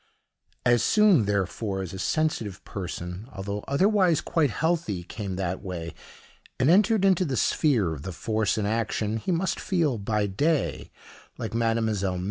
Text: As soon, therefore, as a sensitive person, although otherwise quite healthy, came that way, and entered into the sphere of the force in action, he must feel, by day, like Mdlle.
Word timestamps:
As 0.65 0.81
soon, 0.81 1.25
therefore, 1.25 1.83
as 1.83 1.93
a 1.93 1.99
sensitive 1.99 2.63
person, 2.65 3.27
although 3.31 3.63
otherwise 3.67 4.19
quite 4.19 4.49
healthy, 4.49 5.03
came 5.03 5.35
that 5.35 5.61
way, 5.61 5.93
and 6.59 6.71
entered 6.71 7.05
into 7.05 7.23
the 7.23 7.37
sphere 7.37 7.93
of 7.93 8.01
the 8.01 8.11
force 8.11 8.57
in 8.57 8.65
action, 8.65 9.17
he 9.17 9.31
must 9.31 9.59
feel, 9.59 9.99
by 9.99 10.25
day, 10.25 10.89
like 11.37 11.51
Mdlle. 11.51 12.19